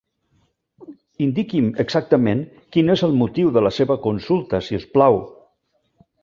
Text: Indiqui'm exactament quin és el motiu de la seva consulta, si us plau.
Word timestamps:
Indiqui'm 1.25 1.67
exactament 1.83 2.41
quin 2.77 2.89
és 2.95 3.05
el 3.09 3.13
motiu 3.19 3.53
de 3.59 3.63
la 3.67 3.73
seva 3.77 3.99
consulta, 4.07 4.63
si 4.71 4.81
us 4.81 4.89
plau. 4.97 5.21